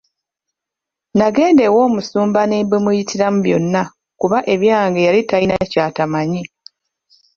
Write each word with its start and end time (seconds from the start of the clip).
Nagenda 1.17 1.63
ew'omusumba 1.67 2.41
ne 2.45 2.57
mbimuyitiramu 2.65 3.39
byonna 3.45 3.81
kuba 4.19 4.37
ebyange 4.53 4.99
yali 5.07 5.21
talina 5.29 5.55
ky'atamanyi. 5.71 6.43